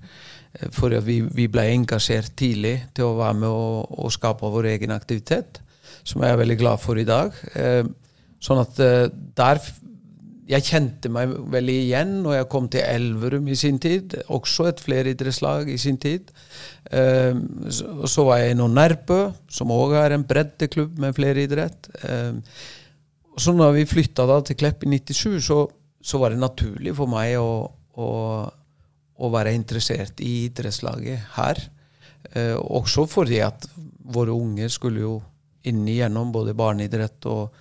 [0.71, 4.93] For vi, vi ble engasjert tidlig til å være med og, og skape vår egen
[4.95, 5.59] aktivitet,
[6.05, 7.33] som jeg er veldig glad for i dag.
[8.45, 9.63] Sånn at der
[10.45, 14.13] jeg kjente meg veldig igjen når jeg kom til Elverum i sin tid.
[14.33, 16.29] Også et fleridrettslag i sin tid.
[16.93, 21.89] Og så, var jeg innom Nærbø, som òg er en breddeklubb med fleridrett.
[23.35, 25.65] Og så når vi flytta til Klepp i 97, så,
[26.01, 27.65] så, var det naturlig for meg å,
[27.99, 28.09] å,
[29.17, 31.59] å være interessert i idrettslaget her.
[32.35, 33.67] Uh, også fordi at
[34.15, 35.17] våre unge skulle jo
[35.65, 37.59] inn igjennom både barneidrett og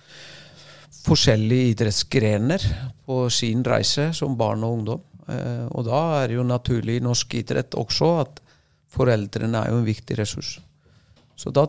[1.05, 2.63] forskjellige idrettsgrener
[3.05, 5.03] på sin reise som barn og ungdom.
[5.29, 8.41] Eh, og da er det jo naturlig i norsk idrett også at
[8.95, 10.55] foreldrene er jo en viktig ressurs.
[11.35, 11.65] Så da,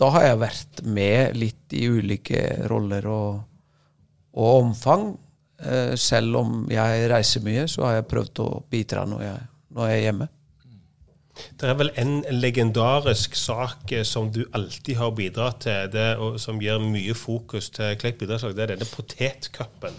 [0.00, 3.40] da har jeg vært med litt i ulike roller og,
[4.34, 5.10] og omfang.
[5.60, 9.90] Eh, selv om jeg reiser mye, så har jeg prøvd å bidra når jeg, når
[9.90, 10.30] jeg er hjemme.
[11.60, 16.40] Det er vel en legendarisk sak eh, som du alltid har bidratt til, det, og
[16.42, 18.56] som gir mye fokus til Klepp idrettslag.
[18.56, 19.98] Det er denne potetcupen.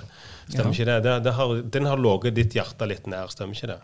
[0.51, 0.75] Stemmer ja.
[0.75, 0.99] ikke det?
[1.06, 3.80] det, det har, den har ligget ditt hjerte litt nær, stemmer ikke det?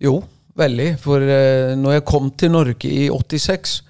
[0.00, 0.16] Jo,
[0.58, 0.90] veldig.
[1.02, 3.80] For eh, når jeg kom til Norge i 86,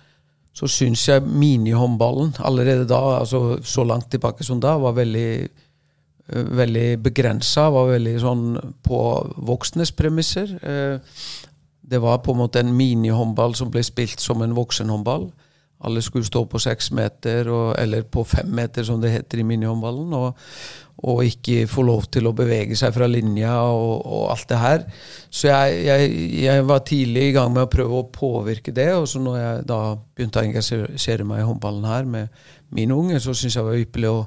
[0.61, 5.29] så syns jeg minihåndballen allerede da, altså så langt tilbake som da, var veldig
[6.35, 8.43] uh, veldig begrensa, var veldig sånn
[8.85, 9.01] på
[9.47, 10.53] voksnes premisser.
[10.61, 10.99] Uh,
[11.91, 15.31] det var på en måte en minihåndball som ble spilt som en voksenhåndball.
[15.81, 19.47] Alle skulle stå på seks meter, og, eller på fem meter, som det heter i
[19.49, 20.13] minihåndballen.
[20.15, 20.45] Og,
[21.01, 24.85] og, ikke få lov til å bevege seg fra linja og, og alt det her.
[25.33, 26.13] Så jeg, jeg,
[26.45, 28.91] jeg, var tidlig i gang med å prøve å påvirke det.
[28.99, 33.19] Og så når jeg da begynte å engasjere meg i håndballen her med mine unge,
[33.19, 34.23] så syntes jeg det var ypperlig å,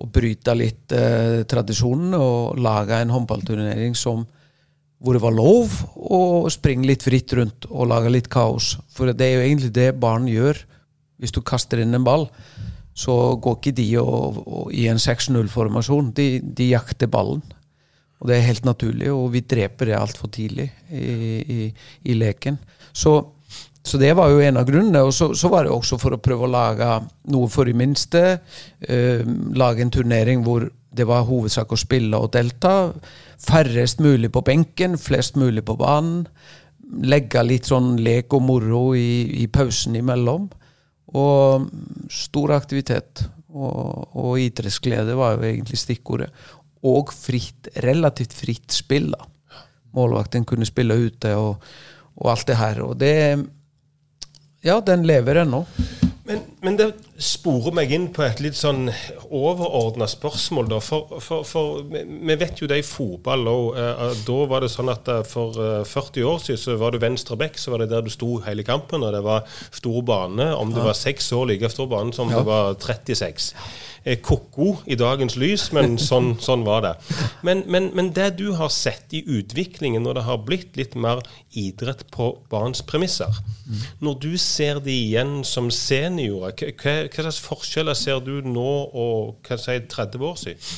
[0.00, 4.24] å bryte litt eh, tradisjonen og lage en håndballturnering som
[5.00, 8.74] hvor det var lov å springe litt fritt rundt og lage litt kaos.
[8.92, 10.60] For det er jo egentlig det barn gjør.
[11.20, 12.26] Hvis du kaster inn en ball,
[12.96, 16.12] så går ikke de og, og, i en 6-0-formasjon.
[16.16, 17.42] De, de, jakter ballen.
[18.20, 21.04] Og det er helt naturlig, og vi dreper det altfor tidlig i,
[21.40, 21.60] i,
[22.04, 22.58] i leken.
[22.92, 23.14] Så,
[23.80, 25.06] så, det var jo en av grunnene.
[25.08, 26.90] Og så, så, var det også for å prøve å lage
[27.32, 28.24] noe for de minste.
[28.84, 29.24] Eh,
[29.56, 32.90] lage en turnering hvor det var hovedsak å spille og delta.
[33.40, 36.26] Færrest mulig på benken, flest mulig på banen.
[37.06, 40.48] Legge litt sånn lek og moro i, i pausen imellom.
[41.16, 41.68] Og
[42.12, 43.24] stor aktivitet.
[43.50, 46.28] Og, og idrettsglede var jo egentlig stikkordet.
[46.86, 49.10] Og fritt, relativt fritt spill.
[49.14, 49.64] da.
[49.96, 51.64] Målvakten kunne spille ute og,
[52.20, 52.84] og alt det her.
[52.86, 53.16] Og det
[54.62, 55.64] Ja, den lever ennå.
[56.30, 56.86] Men, men, det
[57.18, 58.84] sporer meg inn på et litt sånn
[59.26, 60.68] overordna spørsmål.
[60.70, 63.80] da, for, for, for, Vi vet jo det i fotball òg.
[63.82, 65.58] Eh, da var det sånn at eh, for
[65.90, 68.62] 40 år siden så var du venstre back, så var det der du sto hele
[68.66, 69.02] kampen.
[69.02, 69.42] Og det var
[69.74, 70.52] stor bane.
[70.54, 72.38] Om du var seks år, like stor bane som ja.
[72.38, 73.50] det var 36
[74.24, 76.92] ko-ko i dagens lys, men sånn, sånn var det.
[77.46, 81.22] Men, men, men, det du har sett i utviklingen når det har blitt litt mer
[81.52, 83.42] idrett på barns premisser,
[84.00, 89.36] når du ser det igjen som seniorer, hva, hva slags forskjeller ser du nå og
[89.46, 90.70] hva si, 30 år siden?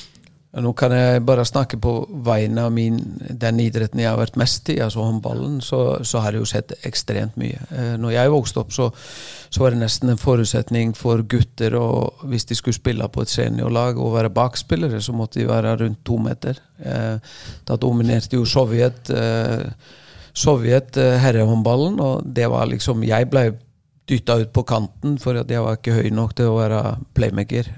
[0.53, 1.93] Nå kan jeg bare snakke på
[2.27, 2.99] vegne av min,
[3.41, 6.75] den idretten jeg har vært mest i, altså håndballen, så, så har jeg jo sett
[6.85, 7.61] ekstremt mye.
[7.73, 8.91] Eh, når jeg vokste opp, så,
[9.49, 13.33] så, var det nesten en forutsetning for gutter og hvis de skulle spille på et
[13.33, 16.61] seniorlag og være bakspillere, så måtte de være rundt to meter.
[16.85, 17.39] Eh,
[17.71, 19.65] da dominerte jo Sovjet, eh,
[20.37, 23.47] Sovjet herrehåndballen, og det var liksom Jeg ble
[24.09, 26.83] dytta ut på kanten for jeg var ikke høy nok til å være
[27.17, 27.73] playmaker.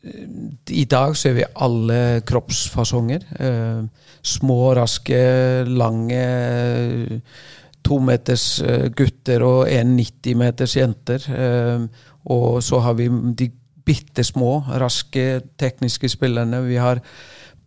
[0.00, 3.24] I dag ser vi alle kroppsfasonger.
[3.36, 3.82] Eh,
[4.22, 5.20] små, raske,
[5.68, 6.22] lange
[7.84, 11.26] tometers eh, gutter og 1,90 meters jenter.
[11.28, 11.84] Eh,
[12.32, 13.50] og så har vi de
[13.84, 16.62] bitte små, raske, tekniske spillerne.
[16.64, 17.02] Vi har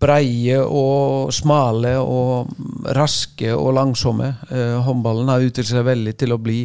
[0.04, 2.50] breie og smale og
[2.98, 4.34] raske og langsomme.
[4.50, 6.64] Eh, håndballen har utviklet seg veldig til å bli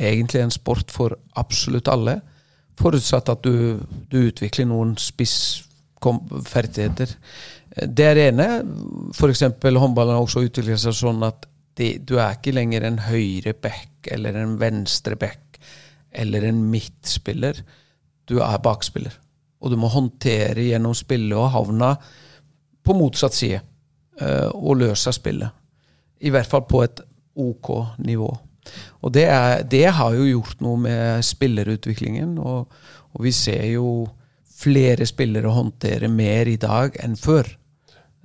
[0.00, 2.20] egentlig en sport for absolutt alle.
[2.80, 3.78] Forutsatt at du,
[4.10, 7.08] du utvikler noen spissferdigheter.
[7.86, 8.48] Det er det ene.
[9.14, 9.42] F.eks.
[9.62, 11.46] håndballen har også utviklet seg sånn at
[11.78, 15.60] det, du er ikke lenger en høyre back eller en venstre back
[16.10, 17.54] eller en midtspiller.
[18.28, 19.14] Du er bakspiller.
[19.60, 21.94] Og du må håndtere gjennom spillet og havna
[22.84, 23.60] på motsatt side
[24.22, 25.50] uh, og løse spillet.
[26.20, 27.02] I hvert fall på et
[27.40, 27.68] OK
[28.04, 28.28] nivå.
[29.00, 32.36] Og det, er, det, har jo gjort noe med spillerutviklingen.
[32.38, 32.80] Og,
[33.12, 33.90] og, vi ser jo
[34.60, 37.48] flere spillere håndtere mer i dag enn før.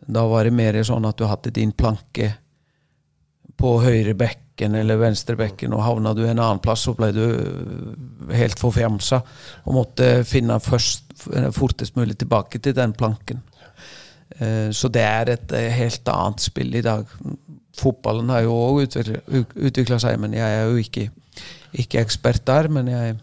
[0.05, 2.34] Da var det mer sånn at du hadde din planke
[3.55, 7.25] på høyre bekken eller venstre bekken, og havna du en annen plass, så ble du
[8.36, 9.21] helt forfjamsa
[9.63, 11.15] og måtte finne først,
[11.55, 13.41] fortest mulig tilbake til den planken.
[14.39, 17.08] Eh, så det er et eh, helt annet spill i dag.
[17.75, 21.09] Fotballen har jo òg utvikla seg, men jeg er jo ikke,
[21.73, 22.69] ikke ekspert der.
[22.71, 23.17] Men jeg,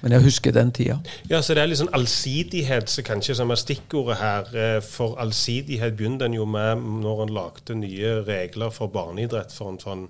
[0.00, 0.98] men jeg, husker den tida.
[1.30, 4.50] Ja, så det er litt sånn allsidighet så kanskje som er stikkordet her.
[4.52, 9.72] Eh, for allsidighet begynte en jo med når en lagde nye regler for barneidrett for
[9.72, 10.08] en sånn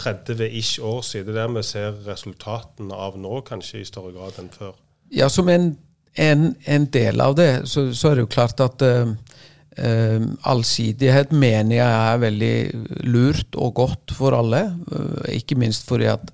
[0.00, 1.34] 30-ish år siden.
[1.34, 4.74] Det er der vi ser resultatene av nå, kanskje i større grad enn før.
[5.12, 5.74] Ja, som en,
[6.14, 9.12] en, en del av det, så, så, er det jo klart at Uh,
[9.78, 12.54] allsidighet mener jeg er veldig
[13.06, 14.64] lurt og godt for alle.
[14.90, 16.32] Uh, ikke minst fordi at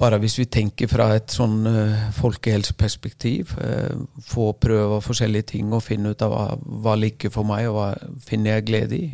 [0.00, 3.52] bare hvis vi tenker fra et sånn uh, folkehelseperspektiv,
[4.24, 7.90] få prøve forskjellige ting og finne ut av hva, hva liker for meg, og hva
[8.24, 9.10] finner jeg glede i.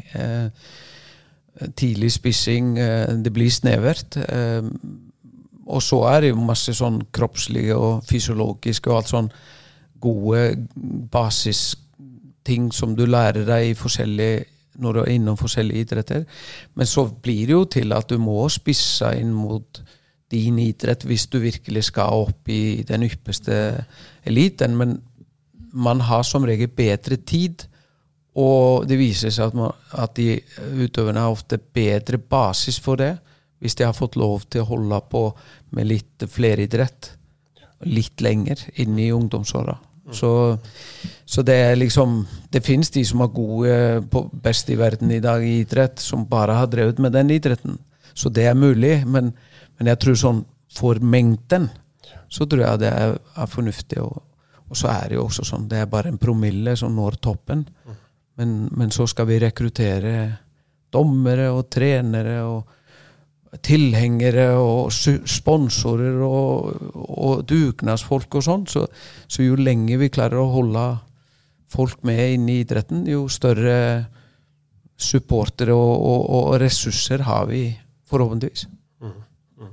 [1.75, 2.77] tidlig spissing,
[3.25, 4.17] det blir snevert.
[5.67, 9.31] og så er det jo masse sånn kroppslige og fysiologiske og alt sånn
[9.99, 10.69] gode
[11.11, 11.75] basis
[12.47, 13.77] ting som du lærer deg
[14.77, 16.25] når du er innom forskjellige idretter.
[16.75, 19.81] Men så blir det jo til at du må spisse inn mot
[20.33, 23.57] din idrett hvis du virkelig skal opp i den ypperste
[24.27, 24.77] eliten.
[24.77, 24.99] Men
[25.73, 27.67] man har som regel bedre tid,
[28.37, 30.37] og det viser seg at, man, at de
[30.83, 33.15] utøverne har ofte bedre basis for det
[33.65, 35.23] hvis de har fått lov til å holde på
[35.73, 37.15] med litt fleridrett
[37.89, 39.77] litt lenger inn i ungdomsåra.
[40.15, 40.59] Så,
[41.27, 42.21] så, det er liksom
[42.53, 43.73] Det fins de som er gode
[44.11, 47.79] på best i verden i dag i idrett, som bare har drevet med den idretten.
[48.15, 49.33] Så det er mulig, men,
[49.79, 50.45] men jeg tror sånn
[50.77, 51.69] for mengden
[52.29, 54.01] så tror jeg det er, er fornuftig.
[54.03, 54.23] Og,
[54.67, 57.67] og, så er det jo også sånn det er bare en promille som når toppen.
[58.37, 60.17] Men, men så skal vi rekruttere
[60.93, 62.76] dommere og trenere og
[63.65, 68.67] tilhengere og sponsorer og, og dugnadsfolk og sånn.
[68.71, 68.87] Så,
[69.27, 70.87] så, jo lenger vi klarer å holde
[71.73, 74.07] folk med inn i idretten, jo større
[74.97, 77.69] supportere og, og, og, ressurser har vi
[78.09, 78.65] forhåpentligvis.
[79.03, 79.17] Mm,
[79.61, 79.73] mm.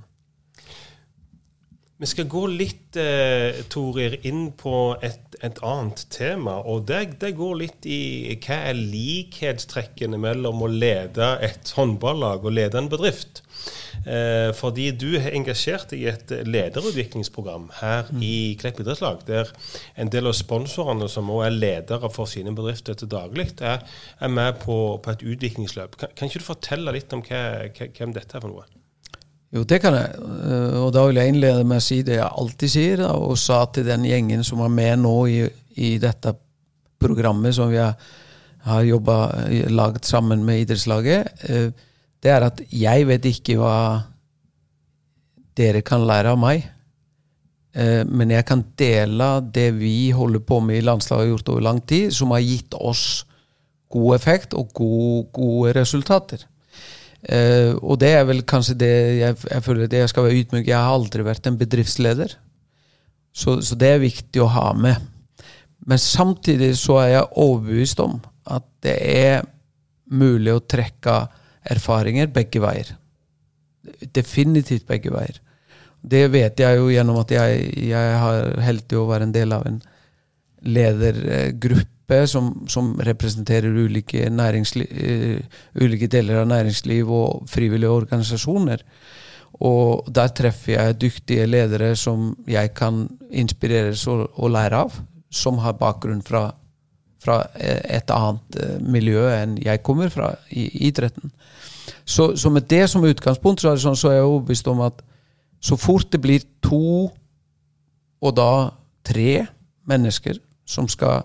[2.04, 6.58] Vi skal gå litt eh, Torir, inn på et, et annet tema.
[6.60, 12.58] og det, det, går litt i hva er likhetstrekkene mellom å lede et håndballag og
[12.60, 13.43] lede en bedrift.
[14.04, 18.24] Eh, fordi du har engasjert deg i et lederutviklingsprogram her mm.
[18.26, 19.52] i Klepp idrettslag, der
[19.96, 23.84] en del av sponsorene, som også er ledere for sine bedrifter til daglig, er,
[24.20, 25.96] er, med på, på, et utviklingsløp.
[26.00, 28.68] Kan, kan, ikke du fortelle litt om hva, hvem dette er for noe?
[29.54, 30.20] Jo, det kan jeg.
[30.20, 33.64] Eh, og da vil jeg innlede med å si det jeg alltid sier, og sa
[33.72, 35.40] til den gjengen som var med nå i,
[35.80, 36.36] i dette
[37.04, 37.96] programmet som vi har,
[38.68, 39.18] har jobba,
[39.72, 41.44] lagd sammen med idrettslaget.
[42.24, 43.76] Det er at jeg vet ikke hva
[45.60, 46.64] dere kan lære av meg.
[47.74, 51.68] Eh, men jeg kan dele det vi holder på med i landslaget har gjort over
[51.68, 53.26] lang tid, som har gitt oss
[53.94, 56.46] god effekt og gode, gode resultater.
[57.24, 60.68] Eh, og det er vel kanskje det jeg, jeg føler det jeg skal være ydmyk.
[60.68, 62.38] Jeg har aldri vært en bedriftsleder.
[63.34, 65.10] Så, så, det er viktig å ha med.
[65.84, 68.20] Men samtidig så er jeg overbevist om
[68.54, 69.48] at det er
[70.14, 71.16] mulig å trekke
[71.64, 72.94] erfaringer begge veier.
[74.16, 75.40] Definitivt begge veier.
[76.04, 79.68] Det vet jeg jo gjennom at jeg, jeg har heldig å være en del av
[79.70, 79.80] en
[80.64, 88.84] ledergruppe som, som representerer ulike, uh, ulike, deler av næringsliv og frivillige organisasjoner.
[89.64, 95.00] Og der treffer jeg dyktige ledere som jeg kan inspireres og, og lære av,
[95.32, 96.50] som har bakgrunn fra,
[97.24, 101.32] fra et annet uh, miljø enn jeg kommer fra i idretten.
[102.06, 105.04] Så, så, med det som utgangspunkt så er, sånn, så er jeg overbevist om at
[105.64, 107.12] så fort det blir to,
[108.24, 108.72] og da
[109.06, 109.46] tre
[109.88, 111.24] mennesker som skal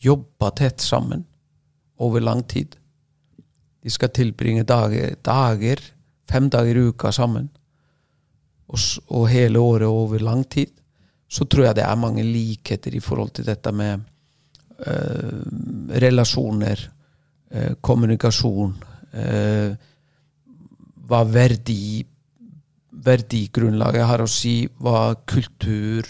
[0.00, 1.24] jobbe tett sammen
[2.00, 2.76] over lang tid
[3.80, 5.80] De skal tilbringe dager, dager
[6.30, 7.48] fem dager i uka sammen,
[8.70, 10.70] og, og hele året over lang tid,
[11.30, 14.00] så tror jeg det er mange likheter i forhold til dette med
[14.86, 15.42] øh,
[16.02, 16.82] relasjoner,
[17.50, 18.76] øh, kommunikasjon.
[19.14, 19.74] Øh,
[21.10, 22.04] hva verdi,
[22.90, 26.06] verdigrunnlaget har å si, hva kultur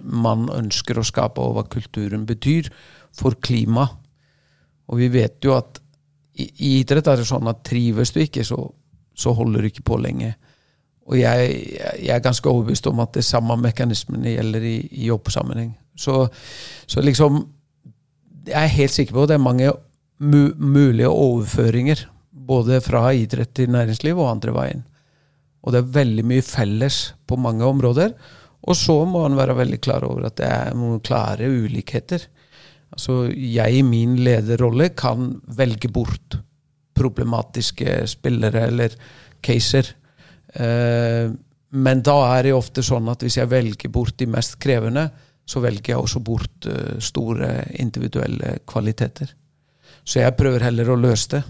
[0.00, 2.70] man ønsker å skape, og hva kulturen betyr
[3.16, 3.88] for klima.
[4.88, 5.80] Og vi vet jo at
[6.38, 8.60] i, idrett er det sånn at trives du ikke, så,
[9.12, 10.32] så holder du ikke på lenge.
[11.08, 11.52] Og jeg,
[12.04, 15.72] jeg, er ganske overbevist om at det samme mekanismene gjelder i, i jobbsammenheng.
[15.98, 16.26] Så,
[16.86, 17.46] så, liksom
[18.46, 19.72] Jeg er helt sikker på at det er mange
[20.18, 22.06] mu mulige overføringer.
[22.38, 24.84] Både fra idrett til næringsliv og andre veien.
[25.64, 28.14] Og det er veldig mye felles på mange områder.
[28.68, 32.24] Og så må han være veldig klar over at det er noen klare ulikheter.
[32.94, 36.38] Altså, jeg i min lederrolle kan velge bort
[36.98, 38.94] problematiske spillere eller
[39.44, 39.92] caser.
[40.54, 41.30] Eh,
[41.68, 45.08] men da er det ofte sånn at hvis jeg velger bort de mest krevende,
[45.48, 47.48] så velger jeg også bort uh, store
[47.80, 49.30] individuelle kvaliteter.
[50.04, 51.42] Så jeg prøver heller å løse det,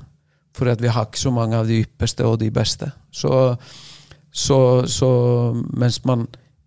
[0.56, 2.90] for at vi har ikke så mange av de ypperste og de beste.
[3.14, 3.32] Så,
[4.30, 5.10] så, så
[5.54, 6.26] mens man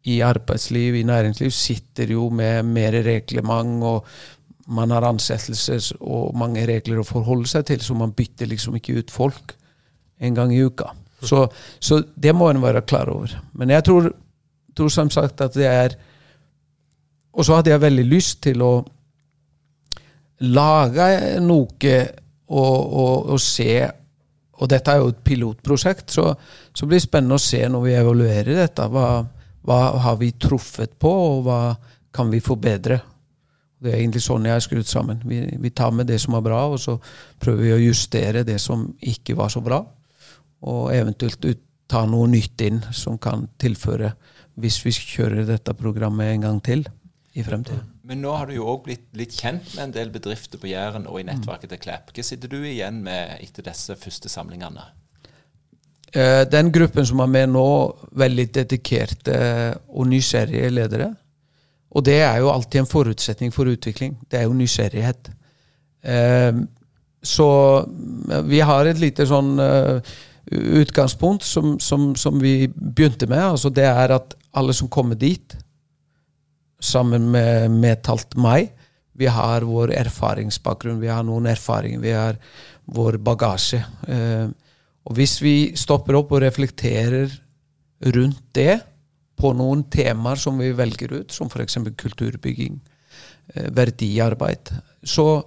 [0.09, 4.05] i arbeidsliv, i næringsliv, sitter jo med mer reglement, og
[4.71, 9.01] man har ansettelser og mange regler å forholde seg til, så man bytter liksom ikke
[9.01, 9.55] ut folk
[10.21, 10.91] en gang i uka.
[11.21, 11.45] Så,
[11.79, 13.35] så det må en være klar over.
[13.53, 14.09] Men jeg tror,
[14.77, 15.99] tror som sagt at det er
[17.31, 18.83] Og så hadde jeg veldig lyst til å
[20.41, 21.05] lage
[21.39, 21.91] noe
[22.51, 23.87] og, og, se
[24.61, 26.35] Og dette er jo et pilotprosjekt, så,
[26.75, 28.85] så blir det spennende å se når vi evaluerer dette.
[28.93, 29.23] Hva,
[29.65, 31.61] hva har vi truffet på, og hva
[32.13, 32.99] kan vi forbedre?
[33.81, 35.23] Det er egentlig sånn jeg har skrudd sammen.
[35.25, 36.99] Vi, vi, tar med det som er bra, og så
[37.41, 39.81] prøver vi å justere det som ikke var så bra.
[40.69, 41.47] Og eventuelt
[41.91, 44.13] ta noe nytt inn som kan tilføre
[44.61, 46.85] hvis vi kjører dette programmet en gang til
[47.33, 47.87] i fremtiden.
[48.07, 51.05] Men nå har du jo òg blitt litt kjent med en del bedrifter på Jæren
[51.09, 52.09] og i nettverket til Klepp.
[52.15, 54.87] Hva sitter du igjen med etter disse første samlingene?
[56.11, 57.67] Eh, den gruppen som er med nå,
[58.19, 59.37] veldig dedikerte
[59.87, 61.11] og nysgjerrige ledere.
[61.91, 64.17] Og det er jo alltid en forutsetning for utvikling.
[64.31, 65.31] Det er jo nysgjerrighet.
[66.03, 66.61] Eh,
[67.21, 67.49] så
[68.49, 70.13] vi har et lite sånn eh,
[70.81, 73.43] utgangspunkt som, som, som vi begynte med.
[73.53, 75.55] Altså det er at alle som kommer dit,
[76.81, 78.71] sammen med medtalt meg.
[79.17, 82.39] Vi har vår erfaringsbakgrunn, vi har noen erfaringer, vi har
[82.91, 83.81] vår bagasje.
[84.07, 84.47] Eh,
[85.01, 87.31] og hvis vi stopper opp og reflekterer
[88.15, 88.79] rundt det
[89.37, 91.79] på noen temaer som vi velger ut, som f.eks.
[91.97, 92.77] kulturbygging,
[93.53, 94.73] eh, verdiarbeid,
[95.03, 95.41] så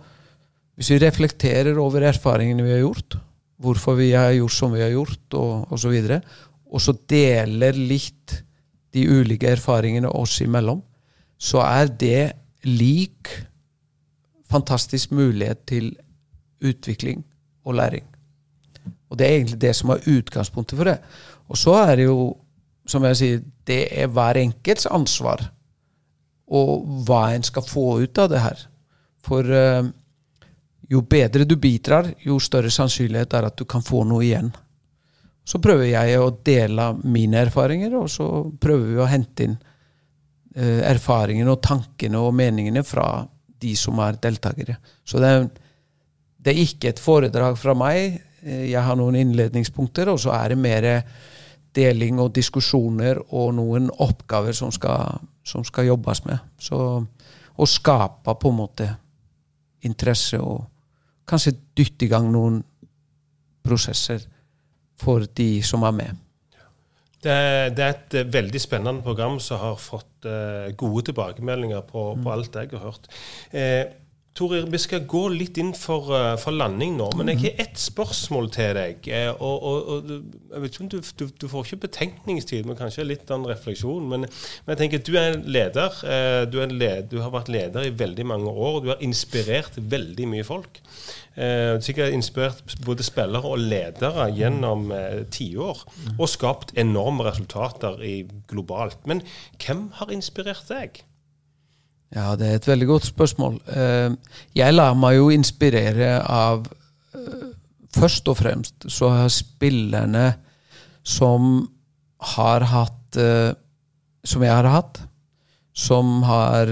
[0.74, 3.18] hvis vi reflekterer over erfaringene vi har gjort,
[3.62, 6.20] hvorfor vi har gjort som vi har gjort, og osv., og, så videre,
[6.74, 8.40] og så deler litt
[8.94, 10.82] de ulike erfaringene oss imellom,
[11.38, 12.32] så er det
[12.64, 13.30] lik
[14.50, 15.92] fantastisk mulighet til
[16.64, 17.24] utvikling
[17.64, 18.04] og læring.
[19.10, 20.98] Og det er egentlig det som er utgangspunktet for det.
[21.48, 22.36] Og så er det jo,
[22.86, 25.50] som jeg sier, det er hver enkelts ansvar
[26.54, 28.64] og hva en skal få ut av det her.
[29.24, 29.86] For uh,
[30.90, 34.50] jo bedre du bidrar, jo større sannsynlighet er at du kan få noe igjen.
[35.44, 38.26] Så prøver jeg å dele mine erfaringer, og så
[38.60, 39.56] prøver vi å hente inn
[40.54, 43.24] erfaringene og tankene og meningene fra
[43.64, 44.76] de som er deltakere.
[45.04, 45.46] Så det er,
[46.44, 48.18] det er ikke et foredrag fra meg.
[48.44, 50.90] Eh, jeg har noen innledningspunkter, og så er det mer
[51.74, 56.38] deling og diskusjoner og noen oppgaver som skal, som skal jobbes med.
[56.60, 56.78] Så,
[57.54, 58.90] og skape på en måte
[59.84, 60.62] interesse og
[61.28, 62.60] kanskje dytte i gang noen
[63.64, 64.22] prosesser
[65.00, 66.23] for de som er med.
[67.24, 67.34] Det,
[67.76, 72.24] det, er et uh, veldig spennende program som har fått uh, gode tilbakemeldinger på, mm.
[72.24, 73.08] på, alt jeg har hørt.
[73.50, 73.84] Eh,
[74.34, 77.78] Torir, vi skal gå litt inn for, uh, for, landing nå, men jeg har ett
[77.78, 79.08] spørsmål til deg.
[79.38, 83.06] og, og, og jeg vet ikke om du, du, du, får ikke betenkningstid, men kanskje
[83.06, 84.08] litt av en refleksjon.
[84.10, 86.00] Men, men, jeg tenker, du er en leder.
[86.50, 89.06] Du, er en led, du har vært leder i veldig mange år, og du har
[89.06, 90.82] inspirert veldig mye folk.
[91.34, 95.82] Eh, sikkert inspirert både spillere og ledere gjennom eh, tiår.
[96.14, 98.14] Og skapt enorme resultater i,
[98.50, 99.00] globalt.
[99.10, 99.24] Men
[99.58, 101.02] hvem har inspirert deg?
[102.14, 103.58] Ja, det er et veldig godt spørsmål.
[103.74, 104.14] Eh,
[104.54, 106.68] jeg lar meg jo inspirere av
[107.14, 107.50] eh,
[107.94, 110.24] Først og fremst så har spillerne
[111.06, 111.68] som
[112.34, 113.52] har hatt eh,
[114.26, 114.98] Som jeg har hatt,
[115.74, 116.70] som har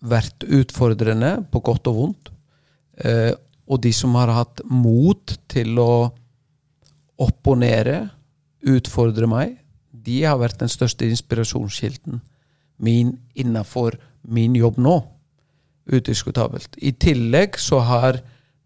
[0.00, 2.30] vært utfordrende på godt og vondt
[3.70, 6.08] og de som har hatt mot til å
[7.20, 8.08] opponere,
[8.64, 9.52] utfordre meg,
[9.92, 12.22] de har vært den største inspirasjonskilden
[12.80, 14.98] min innenfor min jobb nå.
[15.90, 16.76] Udiskutabelt.
[16.78, 18.20] I tillegg så har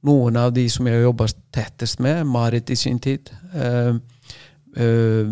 [0.05, 3.95] noen av de som jeg jobba tettest med, Marit i sin tid eh,
[4.77, 5.31] eh,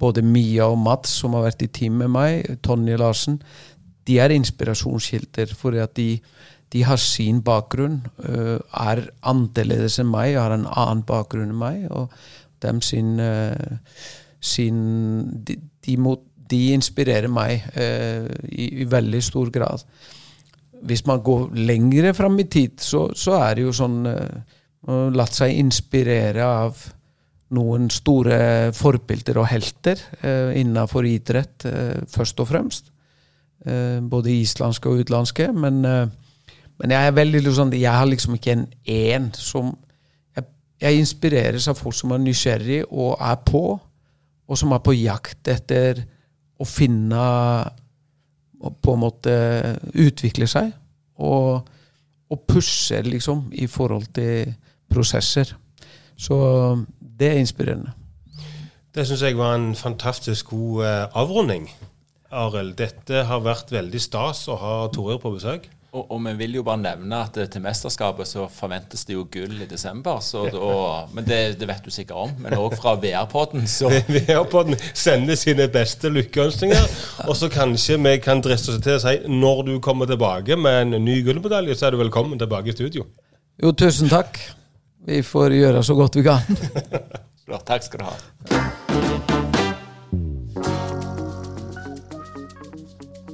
[0.00, 3.38] Både Mia og Mats, som har vært i team med meg, Tonje Larsen,
[4.08, 6.14] de er inspirasjonskilder For at de
[6.70, 11.88] de har sin bakgrunn, eh, er annerledes enn meg, har en annen bakgrunn enn meg.
[11.90, 12.12] og
[12.62, 13.76] dem sin, eh,
[14.40, 15.56] sin de,
[15.86, 16.16] de, må,
[16.50, 19.84] de, inspirerer meg eh, i, i, veldig stor grad.
[20.86, 24.56] Hvis man går lengre fram i tid, så, så er det jo sånn eh,
[25.12, 26.78] Latt seg inspirere av
[27.52, 32.90] noen store forbilder og helter eh, innenfor idrett, eh, først og fremst.
[33.60, 35.50] både islandske og utenlandske.
[35.52, 39.74] Men, men, jeg er veldig sånn, jeg har liksom ikke en én som
[40.32, 40.46] jeg,
[40.80, 43.62] jeg inspireres av folk som er nysgjerrig og er på,
[44.50, 46.00] og som er på jakt etter
[46.60, 47.24] å finne
[48.60, 49.34] på en måte
[49.96, 50.72] utvikle seg.
[51.20, 51.70] Og,
[52.30, 54.52] og pushe, liksom, i forhold til
[54.90, 55.54] prosesser.
[56.20, 56.36] Så
[57.00, 57.94] det er inspirerende.
[58.94, 61.68] Det syns jeg var en fantastisk god eh, avrunding.
[62.30, 65.68] Arild, dette har vært veldig stas å ha Torir på besøk.
[65.90, 69.56] Og, og, vi vil jo bare nevne at til mesterskapet så forventes det jo gull
[69.64, 70.20] i desember.
[70.22, 72.36] Da, men det, det, vet du sikkert om.
[72.44, 76.86] Men òg fra VR-podden, så VR-podden sender sine beste lykkeønskninger.
[77.26, 80.94] Og så kanskje vi kan driste oss til å si når du kommer tilbake med
[80.94, 83.08] en ny gullmedalje, så er du velkommen tilbake i studio.
[83.60, 84.38] Jo, tusen takk.
[85.10, 86.46] Vi får gjøre så godt vi kan.
[87.66, 89.39] Takk skal du ha.